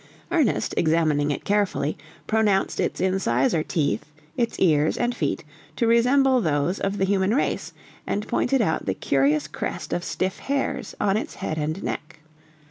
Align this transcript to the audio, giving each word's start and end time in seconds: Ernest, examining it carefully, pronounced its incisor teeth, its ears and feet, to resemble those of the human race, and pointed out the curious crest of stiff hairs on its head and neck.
Ernest, 0.31 0.73
examining 0.77 1.29
it 1.29 1.45
carefully, 1.45 1.95
pronounced 2.25 2.79
its 2.79 2.99
incisor 2.99 3.61
teeth, 3.61 4.03
its 4.35 4.57
ears 4.57 4.97
and 4.97 5.13
feet, 5.13 5.43
to 5.75 5.85
resemble 5.85 6.41
those 6.41 6.79
of 6.79 6.97
the 6.97 7.05
human 7.05 7.35
race, 7.35 7.71
and 8.07 8.27
pointed 8.27 8.63
out 8.63 8.87
the 8.87 8.95
curious 8.95 9.47
crest 9.47 9.93
of 9.93 10.03
stiff 10.03 10.39
hairs 10.39 10.95
on 10.99 11.17
its 11.17 11.35
head 11.35 11.59
and 11.59 11.83
neck. 11.83 12.19